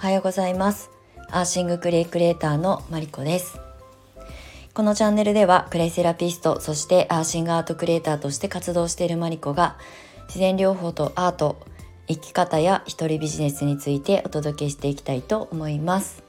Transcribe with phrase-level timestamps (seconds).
[0.00, 0.90] おはようございます。
[1.28, 3.60] アーシングクレイクリエイターのマリコです。
[4.72, 9.76] このチャンネルではクレイセラピストそしてアーシングアートクリエイターとして活動しているマリコが
[10.28, 11.60] 自然療法とアート
[12.08, 16.22] 生き方や一人ビジネスについてお届けしていきたいと思います。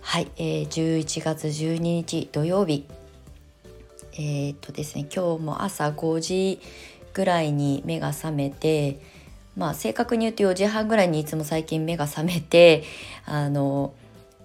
[0.00, 2.86] はい、えー、11月12日土曜日。
[4.14, 6.60] えー、っとですね今日も朝5時
[7.12, 9.00] ぐらいに目が覚めて
[9.58, 12.84] まあ正確に言うと4時半ぐらいにいつも最近目が覚めて
[13.26, 13.92] あの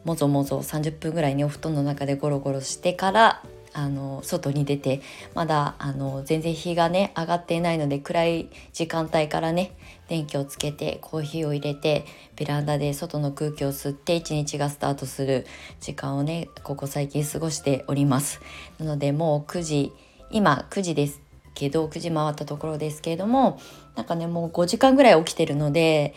[0.04, 3.44] もぞもぞ30分ぐらいにお布団の中でゴロゴロしてから
[3.76, 5.02] あの外に出て
[5.34, 9.72] まだあの全然日がね上がっていないので暗い時間帯からね
[10.10, 12.06] 電気をつけてコーヒーを入れて
[12.36, 15.46] ベランダで外の空気を吸って一日がスタートする
[15.80, 18.42] 時間をねここ最近過ごしております。
[18.80, 19.92] なのでもう9時
[20.32, 21.22] 今9時です
[21.54, 23.60] けど9時回ったところですけれども
[23.96, 26.14] なんかねもう5時間ぐらい起きてるので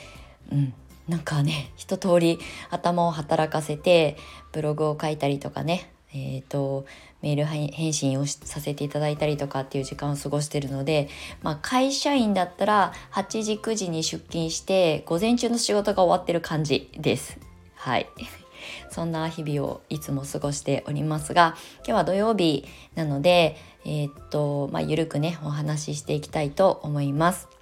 [0.53, 0.75] うん
[1.09, 2.39] なんかね 一通り
[2.71, 4.17] 頭を働かせて
[4.53, 6.87] ブログを書いたりとかねえーと、
[7.21, 11.11] メール返信をさせていただいたりとかっていう時間を過ごしてるので、
[11.43, 17.39] まあ、会社員だったら8時9時に出勤して午前中の仕事が終わってる感じです。
[17.75, 18.07] はい
[18.91, 27.56] そんな日々をいつも過ごしておりますが今日は土曜日なのでえー、とまあゆるくねお話ししていきたいと思います。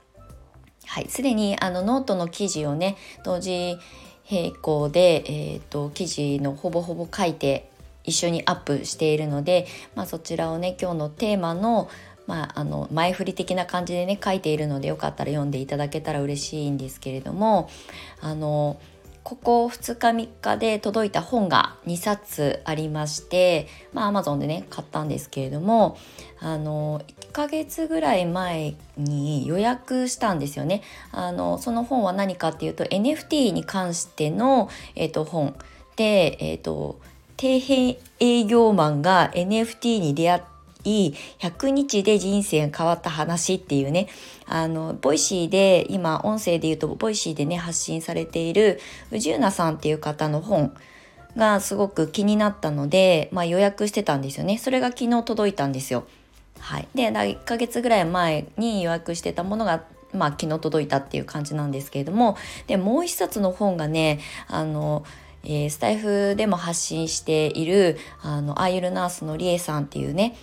[0.86, 3.78] はい、すでにあのノートの記事をね同時
[4.30, 7.70] 並行で、えーと、記事のほぼほぼ書いて
[8.04, 11.88] 一緒にアップしているので、まあ、そちらをね今日のテーマの
[12.26, 17.68] まあ、あの前振り的な感じでね書いているのでよかったら読んでいただけたら嬉しいんですけれども
[18.22, 18.78] あの
[19.24, 25.96] ここ2日3日で届いた本が2冊ありましてまあ Amazon でね買ったんですけれども
[26.40, 30.82] あの1ヶ月ぐらい前に予約したんですよね。
[31.10, 35.56] あのその本は何かっていうと NFT に関しての、えーと、本。
[35.96, 36.98] でえ、ー、と
[37.40, 40.42] 底辺営業マンが NFT に出会
[40.84, 44.08] い100日で人生が変わった話っていうね
[44.46, 50.74] あの Voicy で今音声で言うと Voicy でね発信されている宇治なさんっていう方の本
[51.36, 54.58] がすごく気になったので、まあ、予約してたんですよね。
[54.58, 56.04] それが昨日届いたんですよ。
[56.60, 62.36] はい、で1ヶ月ぐらい前に予約してたものがまあ昨日届いたっていう感じなんですけれども。
[62.66, 65.04] でもう一冊の本がねあの
[65.46, 70.36] えー、スタイフでも発信しているあのアーユルナースのリエさんっていうね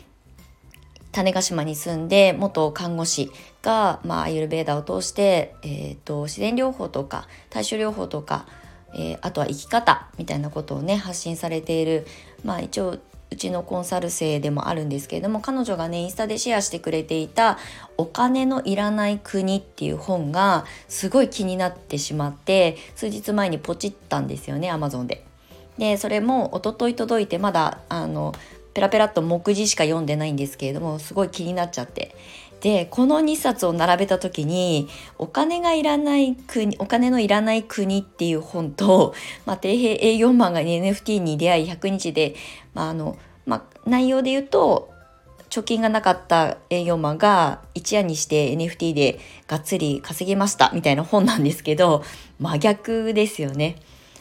[1.12, 8.46] 種子島に住んで元看護師が、まあ、アユルベーダを通して、えーと、自然療法とか対処療法とか、
[8.94, 12.06] えー、あとは生き方みたいなことをね発信されている、
[12.44, 12.98] まあ、一応
[13.32, 17.58] うちのコンサル生でもあるんですけれども彼女がねインスタでシェアしてくれていた
[17.98, 25.26] 「お金のいらない国」っていう本がすごい気になってしまって数日前にポチったんですよねアマゾンで。
[25.78, 28.36] でそれも一昨日届いてまだあの
[28.74, 32.16] ペラペラっと目次しか読んでないんですけれどもすごい気になっちゃって
[32.62, 34.88] でこの2冊を並べた時に
[35.18, 39.16] お金がいらない国お金のいらない国っていう本と、
[39.46, 42.36] まあ、底辺営業マンが NFT に出会い100日で、
[42.76, 43.18] まああの
[43.48, 44.92] まあ、内容で言うと
[45.50, 52.04] 貯金がなかった営業マンが一夜にして NFT でがっつり稼ぎましたみたいな本なんですけど
[52.40, 53.78] 真逆ですよね。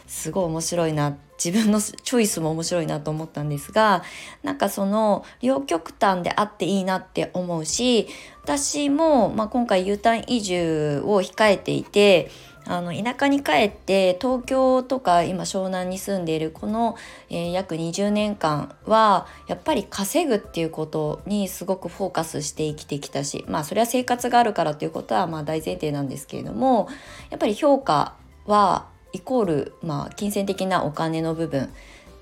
[0.07, 4.03] すごい面白いな自分のチョイスも面白いなと思ったんですが
[4.43, 8.09] なんかその両極端であっていいなって思うし
[8.43, 12.31] 私も、まあ、今回 U ターン移住を控えていて
[12.67, 16.95] あの田舎に帰って東京とか今湘南に住んでいるこの、
[17.31, 26.89] えー、約20年間はやっぱり稼ぐっていうことにすごくフォーカスして生きてきたしまあそれは生活があるからということはまあ大前提なんですけれども
[27.31, 28.15] やっぱり評価
[28.47, 31.71] はイコール、まあ、金銭的なお金の部分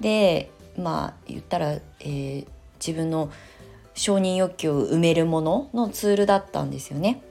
[0.01, 2.47] でまあ言ったら、えー、
[2.79, 3.31] 自分の
[3.95, 7.23] 承認欲求を埋めるもののツールだったんですよね。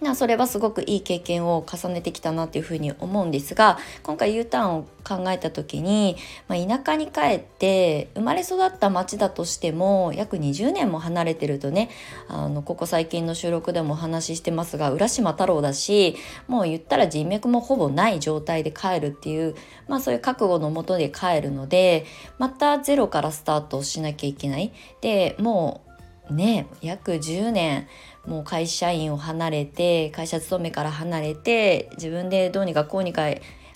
[0.00, 6.16] なそれはすごくいい経験を重ねてきたなっていうふうに思うんですが今回 U ターンを考えた時に、
[6.48, 11.90] まあ、田舎に帰って生まれ育った町だとしても約20年も離れてるとね
[12.28, 16.16] あのここ最近の収録でもお話ししてますが浦島太郎だし
[16.48, 19.54] もう言ったら人脈もほぼない状態で帰るっていう、
[19.88, 22.06] まあ、そういう覚悟のもとで帰るので
[22.38, 24.72] またゼロからスタートしなきゃいけない。
[25.00, 25.89] でもう
[26.30, 27.88] ね約10年
[28.26, 33.24] もう会社員を離れて会社勤めから離れて自分でどうにかこうにか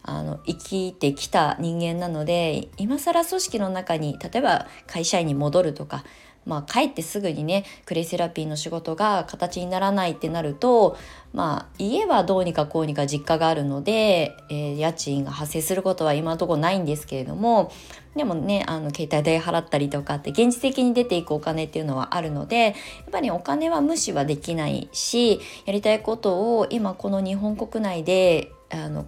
[0.06, 6.04] あの生きてきた人間なので今更組織の中に例えば会社員に戻るとか
[6.46, 10.96] まあ、帰ってすぐにねクレイセラピーの仕事が形にならないってなると、
[11.32, 17.72] まあ、家はどうにかこうにか実家があるので、えー、家賃が発生することは今のところないんですけれども
[18.14, 22.74] でもねあの携帯代払ったりとかって現実的に出ていくお金っていうのはあるのでやっ
[23.10, 29.06] ぱりお金は無視はできないしやりたいことを今この日本国内であの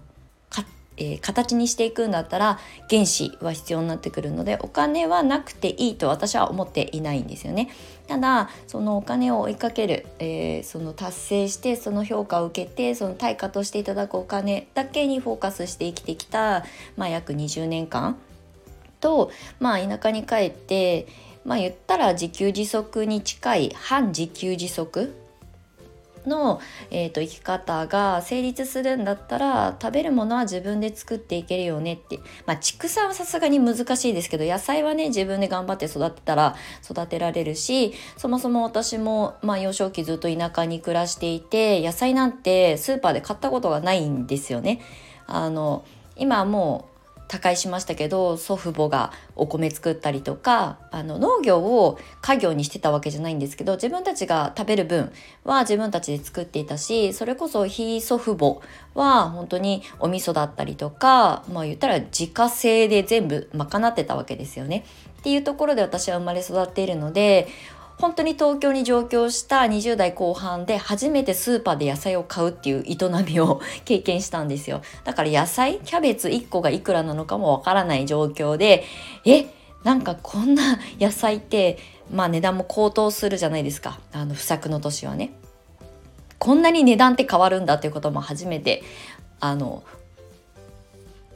[0.97, 2.59] えー、形にしていくんだったら
[2.89, 7.71] 原資は必要になってくるのでお金はなくていいと私は思っていないんですよね。
[8.07, 16.65] ただそのお金を追いかける、えー、その達成してその評価を受けてその対価としていただくお金だけにフォーカスして生きてきた、
[16.97, 18.17] まあ、約20年間
[19.01, 21.07] と、まあ、田舎に帰って
[21.45, 25.15] まあ言ったら自給自足に近い反自給自足
[26.27, 44.81] の、えーと、生き方が成立するんだったら食べるものは自分で作っていけるよねってまあ畜産はさすがに難しいですけど野菜はね自分で頑張って育てたら育てられるしそもそも私も、まあ、幼少期ずっと田舎に暮らしていて野菜なんてスーパーで買ったことがないんですよね。
[45.27, 45.85] あの
[46.17, 46.96] 今もう
[47.29, 55.13] 他界しましたけど祖父母がお米作ったりとかあの農業を家業にしてたわけじゃないんですけど自分たちが食べる分
[55.45, 58.61] は自分たちで作っていたしそれこそひい祖父母
[58.95, 64.85] は本当にお味噌だったりとかまあ言ったら自家製で全部賄ってたわけですよね。
[65.19, 67.49] っていうところで私は生まれ育っているので
[67.99, 72.97] 本当に東京に上京した20代後半で初めてスーパーで野菜を買うっていう営
[73.27, 74.83] みを経験したんですよ。
[75.05, 78.85] だから野菜、キャベツ1個がいくらなのかもわからない状況で、
[79.25, 79.47] え、
[79.83, 81.79] なんかこんな野菜って、
[82.13, 83.99] まあ値段も高騰するじゃないですか。
[84.13, 85.33] あの不作の年はね。
[86.39, 88.83] こんなに値段って変わるんだっていうことも初めて
[89.41, 89.83] あの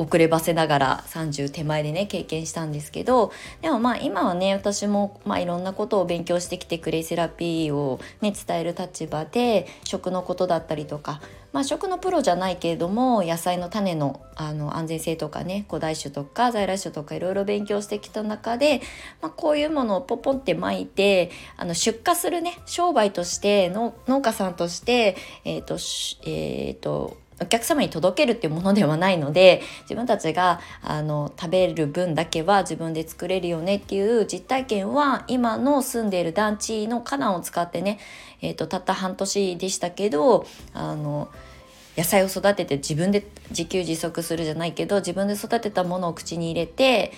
[0.00, 11.20] 遅ればせながら30手前でね経験したんですけどでもまあ今はね私もまあいろんなことを勉強してきてクレイセラピーをね伝える立場で食のことだったりとか
[11.52, 18.80] まあ食のプロじゃないけれども野菜の種のあの安全性とかね古代種とか在来種とかいろいろ勉強してきた中で、
[19.20, 23.92] まあ、こういうものをポポンって巻いてあの出荷するね商売として農
[24.22, 25.74] 家さんとしてえっ、ー、と
[26.24, 37.98] えっ、ー、とお客様に届けるっていうものではないので自分たちがあの食べる分だけは自分で作れるよねっていう実体験は今の住んでいる団地の花壇を使ってね、
[38.42, 41.28] えーと、たった半年でしたけどあの
[41.96, 47.12] 野菜を育てて自分で自給自足するじゃないけど自分で育てたものを口に入れて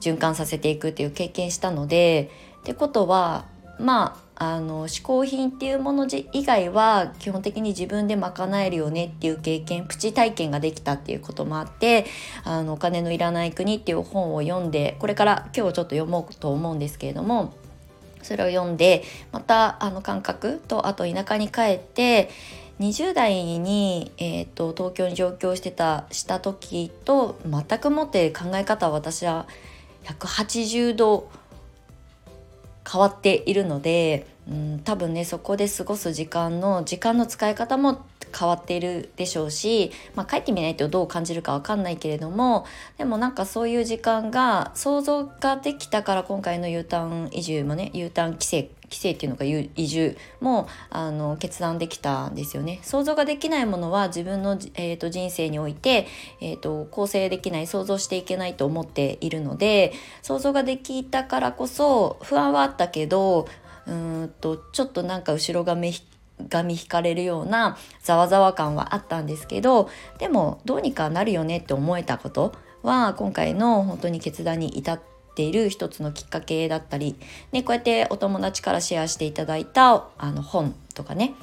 [0.00, 2.30] 循環させていくっていう経験したので
[2.60, 3.46] ってことは
[3.80, 12.06] まああの嗜好品っていうもの以外は基本的に自分で賄えるよねっていう経験プチ体験ができたっていうこともあって
[12.44, 17.52] 「あのお金のいらない国」っていう本を読んでこれから今日ちょっと読もうと思うんですけれども
[18.22, 22.30] それを読んでまたあの感覚とあと田舎に帰って
[22.80, 29.46] 20代に、えーと、東京に上京してたした時と全くもって考え方は私は
[30.04, 31.28] 180度
[32.90, 38.06] 変わっているので、うん、多分ねそこで過ごす時間の時間の使い方も
[38.36, 42.66] 変わっているでしょうし、まあ、帰ってみないとどう感じるか分かんないけれども
[42.98, 52.80] でもなんかそういう時間が想像ができたから今回の U ターン移住もね U ターン規制規制っていうのが移住もあの決断できたんですよね。
[52.82, 56.08] 想像ができないものは自分の、えーと、人生において、
[56.40, 63.46] えーと、構成できない想像していけないと思っているので想像ができたからこそ不安はあったけど
[63.86, 65.96] うんとちょっとなんか後ろ髪が
[66.64, 75.00] み引かれるようなざわざわ感はあったんですけどでもどうにかなるよねって思えたことは今回の本当に決断に至っ
[75.34, 77.16] ている一つのきっかけだったり、
[77.52, 81.34] ね、こうやってお友達からシェアしていただいたあの本とかね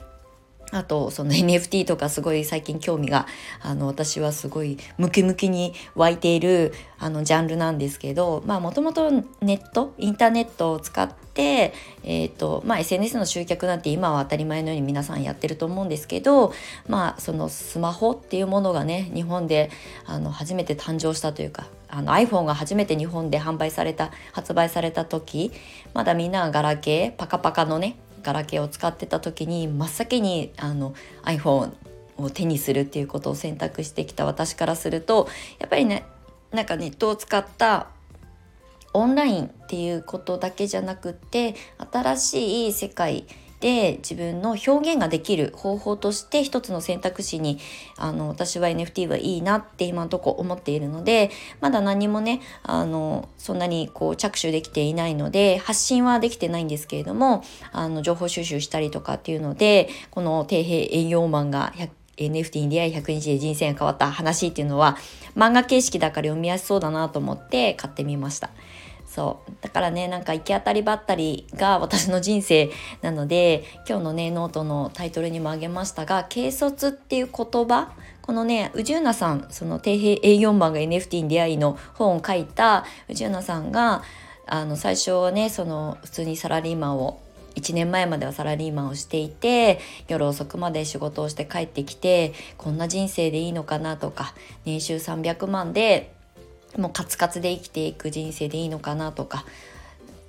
[0.71, 3.27] あとその NFT とかすごい最近興味が
[3.62, 16.53] あの私はすごいムキムキに湧いているあのジャンルなんですけどまあもともとネットインターネットを使って、えーとまあ、SNS の集客なんて今は当たり前のように皆さんやってると思うんですけど
[16.88, 19.69] まあそのスマホっていうものがね日本で
[20.05, 25.51] あの初めて誕生したというかあの iPhone が初めて日本で販売された発売された時
[25.93, 27.95] まだみんながガラケーパカパカのね
[28.27, 30.93] ガラケーを使ってた時に真っ先にあの
[31.24, 31.72] iPhone
[32.17, 35.29] を手にするっていうことを選択してきた私からすると
[35.60, 36.05] やっぱりね
[36.51, 37.88] なんかネットを使った
[38.93, 41.55] オンラインっていうことだけじゃなくって
[41.93, 43.25] 新しい世界
[43.60, 47.58] で自分の表現ができる方法として一つの選択肢に
[47.98, 61.74] あの私は NFT はいいなって今のとこ思っているのでまだ何もねあのそんなにこう着手できていないので発信はできてないんですけれどもあの情報収集したりとかっていうのでこの底辺営業マンが
[62.18, 64.98] NFT に出会い100日で人生が変わった話っていうのは
[65.36, 68.50] 漫画形式だから読みやすそうだなと思って買ってみました。
[69.08, 69.52] そう。
[69.62, 72.70] だからねなんか行き当たりばったりが私の人生
[73.02, 84.04] なので今日のねノートのタイトルにも挙げましたが軽率っていう言葉このね宇宙なさんその底辺営業マンが NFT に出会いの本を書いた宇宙なさんが
[84.46, 87.22] あの最初はねその普通にサラリーマンを
[87.56, 94.36] 1年前まではサラリーマンをしていて夜遅くまで仕事をして帰ってきてこんな人生でいいのかなとか
[94.66, 96.14] 年収300万で
[96.77, 99.45] もうカツカツで生きていく人生でいいのかなとか。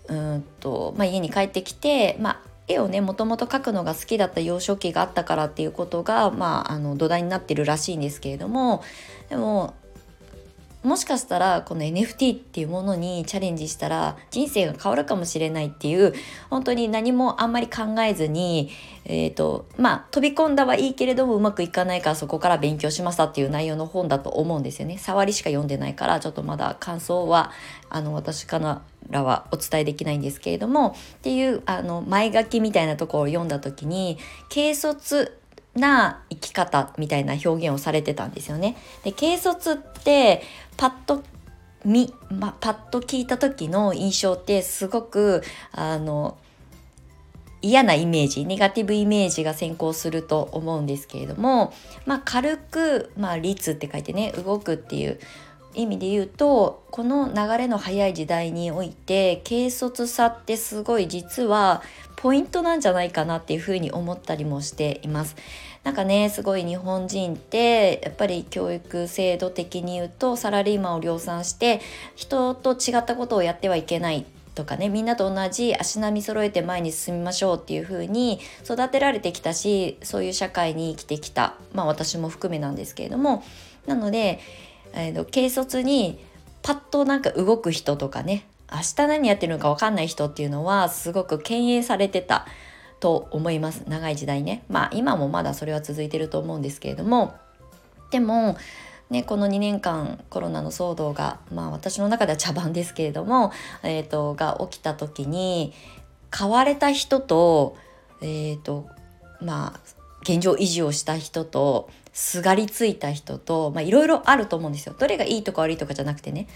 [0.09, 8.83] うんと、まあ、家に帰ってきて、まあ、絵をねもともと描くのが好きだった幼少期があったからっていうことが、まあ、あの土台になってるらしいんですけれども。
[9.28, 9.75] でも
[10.83, 16.15] もしかしたらこの NFT っていうものにチャレンジしたら人生が変わるかもしれないっていう
[16.51, 18.71] 本当に何もあんまり考えずに、
[19.05, 24.99] えーとまあ、飛び込んだはいいけれどもうまくいかないからそこから勉強しましたっていう内容の本だと思うんですよね。
[24.99, 27.51] 触りしか読んでないからちょっとまだ感想は
[27.91, 34.19] あの私からはお伝えできないんですけれどもっていうあの前書きみたいなところを読んだ時に
[34.49, 35.39] 軽率
[35.79, 38.77] な生き方みたいな表現をされてたんですよね。
[39.05, 40.43] で軽率って
[40.77, 41.23] パッと
[41.85, 45.43] 見、ま、パッと聞いた時の印象ってすごく
[45.73, 46.37] あの
[47.61, 51.73] 嫌なイメージネガティブイメージが先行すると思うんですけれども、
[52.07, 55.19] まあ、軽く、まあ、率って書いてね動くっていう
[55.75, 61.83] 意味で言うとこの流れの速い時代において軽率さってすごい実は
[62.17, 65.37] ポイントなんじゃないかなっていうふうに思ったりもしています。
[65.88, 71.80] なんかねすごい日本人ってやっぱり教育制度的に言うとサラリーマンを量産して
[72.14, 81.54] 人と違ったことをやってはいけないとかねみんなと同じ足並み揃えて前に進みましょうっていう風に育てられてきたしそういう社会に生きてきた。
[81.73, 83.42] まあ私も含めなんですけれども。
[83.87, 84.40] なので、
[84.92, 86.18] えーと、軽率に
[86.61, 92.47] パッとなんか動く人とかね明日何やってるのか分かんない人っていうのはすごく敬遠されてた。
[93.00, 97.35] と思います長い時代ねまあ今もまだそれは続いてると思うんですけれども
[98.11, 98.57] でも
[99.11, 103.52] ね、この2年間コロナの騒動が、まあ、私の中では茶番ですけれども、
[103.83, 105.73] えーと、が起きた時に
[106.31, 107.76] 買われた人と,、
[108.21, 108.87] えーと
[109.40, 109.81] まあ、
[110.23, 114.95] 現状維持をした人とすがりついた人といろいろあると思うんですよ。
[114.99, 116.47] どれがいいとか悪いとかじゃなくてね。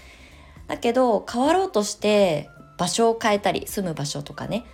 [0.67, 4.65] だけど変わろうとして場所を変えたり住む場所とかね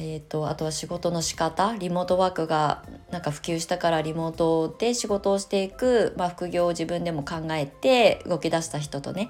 [0.00, 9.28] えーと、あとは仕事の仕方リモートワークがなんか普及したからリモートで仕事をしていく、まあ、副業を自分でも考えて動き出した人とね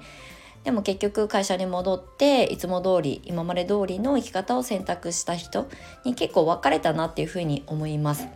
[0.63, 5.67] でも結局会社に戻っていつも通り今まで通りの生き方を選択した人
[6.05, 8.27] に結構分かれたなっていうふうに思います。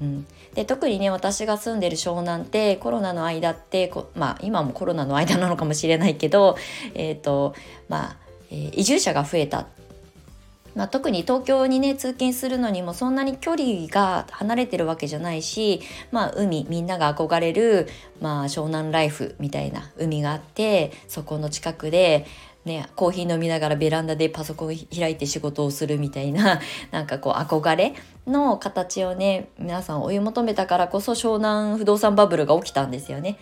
[0.00, 6.56] うん、で特にね私が住んでる湘南ってコロナの間ってまあ今もコロナの間なのかもしれないけど、
[6.94, 7.54] えーと
[7.88, 8.16] まあ
[8.50, 9.66] えー、移住者が増えた
[10.74, 17.88] まあ、特に東京にね通勤するのにもそんなに距離が離れてるわけじゃないし、まあ、海みんなが憧れる、
[18.20, 22.26] まあ、湘南ライフみたいな海があってそこの近くで、
[22.64, 26.60] ね、コーヒー飲みながらベランダでパソコン開いて仕事をするみたいな
[26.90, 27.94] なんかこう憧れ
[28.26, 33.38] の形をね皆さん追い求めたからこそ湘南不動産バブルが起きたんですよね。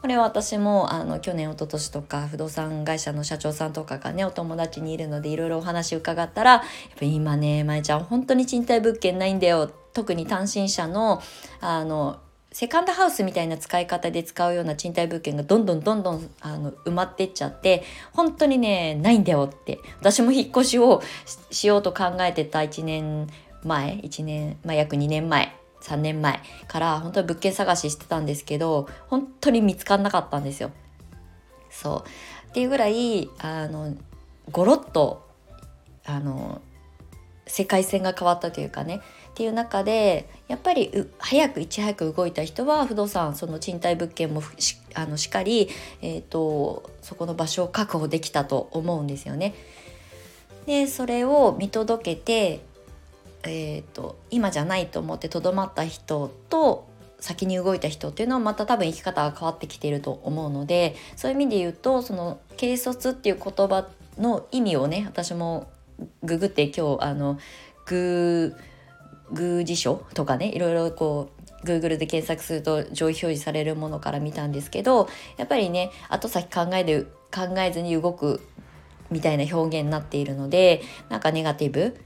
[0.00, 6.62] これは私もあの去年一昨年とか不動産会社の社長さんとかがねお友達にいるのでいろいろお話伺ったらやっ
[6.98, 11.20] ぱ今ねまえちゃん本当に賃貸物件ないんだよ特に単身者の
[11.60, 12.18] あの
[12.52, 21.00] セカンドハウスみたいな使い方で使うような賃貸物件がどんどんどんどんあの埋まってっちゃって本当にねないんだよって私も引っ越しを
[21.50, 23.28] しようと考えてた1年
[23.62, 30.70] 前1年、まあ、約2年前3年前から本当に物件探ししてたんですけど本当に見つかんなかったんですよ。
[31.70, 33.94] そうっていうぐらいあの
[34.50, 35.28] ゴロッと
[36.04, 36.60] あの
[37.46, 45.68] 世界線が変わったというかねっていう中でやっぱり早くいち早く動いた人は不動産その賃貸物件もしあのしっかり、
[46.02, 49.54] えーとそこの場所を確保できたと思うんですよね。
[50.66, 52.60] でそれを見届けて
[53.44, 56.88] えーと、今じゃないと思ってとどまった人と
[57.20, 65.70] 先に動いた人っていうのはまた多分生き方が変わってきていると思うのでそういう意味で言うとその軽率っていう言葉の意味をね私も
[66.22, 67.38] ググって今日あの
[67.86, 68.56] グ
[69.32, 78.40] グ辞書とかねいろいろこう Google で検索すると上位表示されるものから見たんですけどやっぱりね後先考えで考えずに動く
[79.10, 81.96] みたいな表現になっているのでなんかネガティブ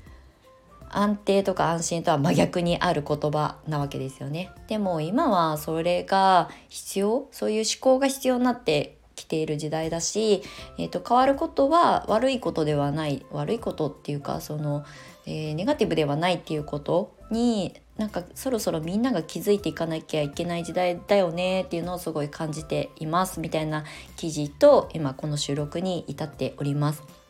[0.96, 4.50] 安定とか安心とは真逆にある言葉なわけですよね。
[4.68, 10.42] でも今はそれが必要そういう思考が必要になってきている時代だし、
[10.78, 14.84] えーと、変わることは悪いことではない悪いことっていうかその、
[15.26, 23.84] えー、ネガティブではないっていうことになんかそろそろみんなが気づいていかなきゃいけない時代だよねっていうのをすごい感じていますみたいな
[24.16, 27.23] 記事と今この収録に至っております。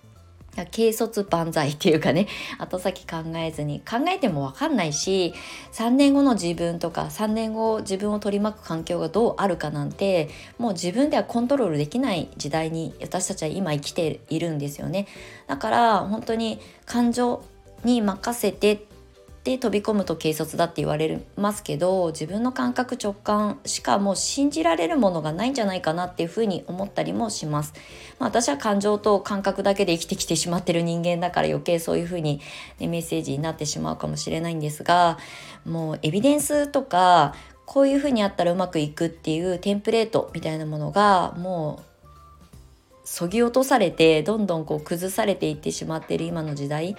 [0.57, 5.35] 軽率万歳っていうかね後先考えずに考えても分かんないし
[5.73, 15.07] 3年後の自分とか3年後自分を取り巻く環境がどうあるかなんてもう自分ではコントロールできない時代に私たちは今生きているんですよね。
[15.47, 17.43] だから本当に感情
[17.85, 18.87] に任せて
[19.45, 27.75] で飛び込むと軽率だって言われますけど自分の感覚直感しかもう信じられるものがないんじゃないかなっていうふうに思ったりもします、
[28.19, 32.41] まあ、私は感情と感覚だけで生きてきてしまってる人間だから余計そういうふうに、
[32.79, 35.19] ね、メッセージになってしまうかもしれないんですが
[35.67, 37.35] もうエビデンスとか
[37.67, 41.95] こういうふうにやったらうまくいくっていうテンプレートみたいなものがもう
[43.05, 46.97] そぎ落とされてどんどんこう崩されていってしまってる今の時代。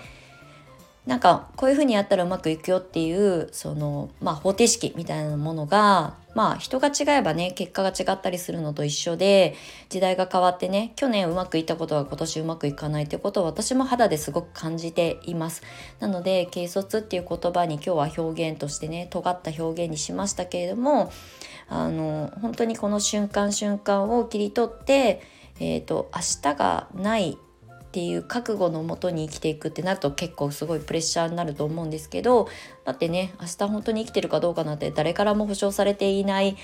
[1.06, 9.56] なんかこういうふうにやったらうまくいくよっていうそのまあ方程式みたいなものがまあ人が違えばね結果が違ったりするのと一緒で
[9.90, 15.62] 時代が変わってね去年うまくいったことが今年うまくいかないってことを私も肌ですごく感じています。
[16.00, 21.12] なので軽率っていう言葉に今日は表現としてね尖った表現にしましたけれども
[21.70, 25.22] あの本当にこの瞬間瞬間を切り取って
[25.60, 27.38] えーと明日がない
[27.96, 32.50] っていう覚悟のもとに生きていくってなると結構すごいプレッシャーになると思うんですけど
[32.84, 36.58] だってね明日本当に生きてるかどうかなんて誰からも保証されていない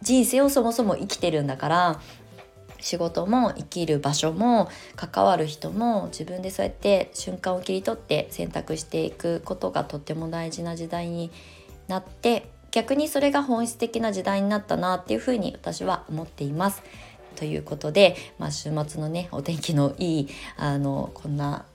[0.00, 2.00] 人生をそもそも生きてるんだから
[2.80, 11.30] 仕事も生きる場所も関わる人も自分でそうやって瞬間を切り取って選択していくことがとっても大事な時代に
[11.86, 16.82] なって逆にそれが本質的な時代になったなっていうふうに私は思っています。
[17.38, 21.66] ということで、まあ、週末のねお天気のいいあのこんな、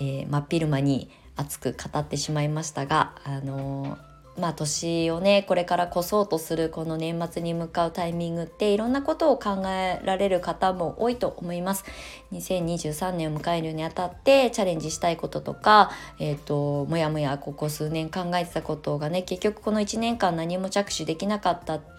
[0.00, 3.98] えー、真っ昼間に熱く語ってしまいましたがあの
[4.36, 11.84] まあ年をねこれから越そうとするこの年末に向かうタイミングっていろんなことを考えられる方も多いと思います。
[12.32, 21.95] 2023年を迎えるにあたってチャレンジしたいこととか、えーと、もやもやここ数年考えてたことがね結局この1年間何も着手できなかったって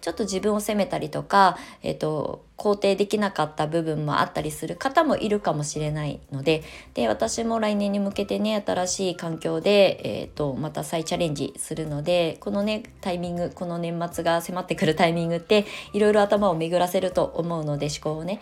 [0.00, 6.62] ちょっと自分を責めたりとか、えーと肯定できなかった部分もあったりする方もいるかもしれないので
[6.94, 18.40] で私も来年に向けてね新しい環境で、えーと、また再チャレンジするのでこのねタイミングこの年末が迫ってくるタイミングっていろいろ頭を巡らせると思うので思考をね。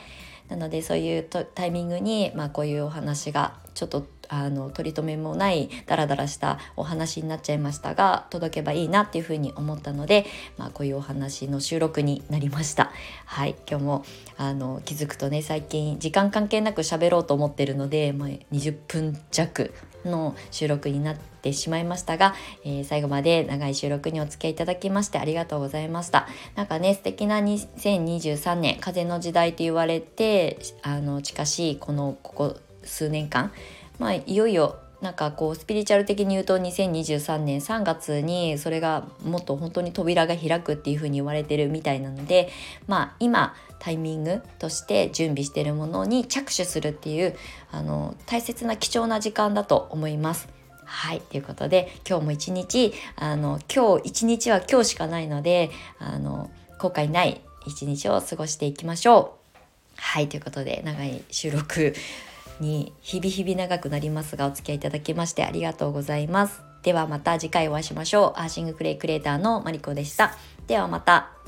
[0.48, 10.24] なのでそういうタイミングに、まあ、こういうお話がちょっとあの取り留めもないダラダラしたお話になっちゃいましたが届けばいいなっていうふうに思ったので、
[10.56, 12.92] まあ、こういうお話の収録になりました。
[13.26, 14.04] はい今日も
[14.38, 19.72] あの気づくとね最近時間関係なく喋ろうと思ってるので、まあ、20分弱
[20.04, 26.26] の収録になってしまいましたが、えー、最後まで長い収録にお付き合いいただきましてありがとうございました。
[26.56, 33.52] なんかね素敵な2023年風の時代と言われてあの近しいこのここ数年間
[33.98, 42.50] まあ、いよいよなんかこうスピリチュアル的に言うと2023年3月にそれがもっと本当に扉が開くっていう風に言われてるみたいなので
[42.86, 47.36] まあ今タイミングとして準備してるものに着手するっていう
[47.72, 50.48] あの大切な貴重な時間だと思います。
[50.84, 59.42] はいということで今日も一日あの今日一日は今日しかないのであの後悔ない一日を過ごしていきましょう。
[59.96, 61.94] はいということで長い収録
[62.60, 66.62] に日々日々長くなりますがお付き合いいただきましてありがとうございます。
[66.82, 68.40] ではまた次回お会いしましょう。
[68.40, 70.36] アーシングクレイクレーターのマリコでした。
[70.66, 71.41] ではまた。